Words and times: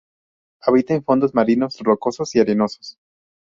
Habita 0.63 0.95
en 0.95 1.03
fondos 1.03 1.35
marinos 1.35 1.77
rocosos 1.77 2.33
y 2.35 2.39
arenosos. 2.39 2.97